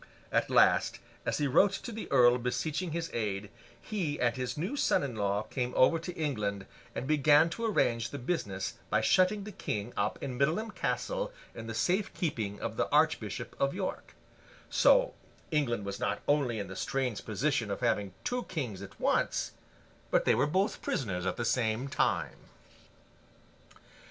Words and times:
At 0.31 0.49
last, 0.49 0.97
as 1.27 1.37
he 1.37 1.45
wrote 1.45 1.73
to 1.73 1.91
the 1.91 2.09
earl 2.11 2.39
beseeching 2.39 2.91
his 2.91 3.11
aid, 3.13 3.51
he 3.79 4.19
and 4.19 4.35
his 4.35 4.57
new 4.57 4.75
son 4.75 5.03
in 5.03 5.15
law 5.15 5.43
came 5.43 5.73
over 5.75 5.99
to 5.99 6.11
England, 6.15 6.65
and 6.95 7.05
began 7.05 7.51
to 7.51 7.65
arrange 7.67 8.09
the 8.09 8.17
business 8.17 8.79
by 8.89 9.01
shutting 9.01 9.43
the 9.43 9.51
King 9.51 9.93
up 9.95 10.17
in 10.19 10.39
Middleham 10.39 10.71
Castle 10.71 11.31
in 11.53 11.67
the 11.67 11.75
safe 11.75 12.11
keeping 12.15 12.59
of 12.59 12.77
the 12.77 12.89
Archbishop 12.89 13.55
of 13.59 13.75
York; 13.75 14.15
so 14.71 15.13
England 15.51 15.85
was 15.85 15.99
not 15.99 16.23
only 16.27 16.57
in 16.57 16.67
the 16.67 16.75
strange 16.75 17.23
position 17.23 17.69
of 17.69 17.81
having 17.81 18.15
two 18.23 18.45
kings 18.45 18.81
at 18.81 18.99
once, 18.99 19.51
but 20.09 20.25
they 20.25 20.33
were 20.33 20.47
both 20.47 20.81
prisoners 20.81 21.27
at 21.27 21.35
the 21.37 21.45
same 21.45 21.87
time. 21.87 22.39